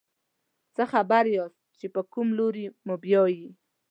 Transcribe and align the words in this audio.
څه 0.75 0.83
خبر 0.91 1.23
یاست 1.35 1.61
چې 1.79 1.87
په 1.93 2.01
کوم 2.13 2.27
لوري 2.39 2.65
موبیايي. 2.87 3.47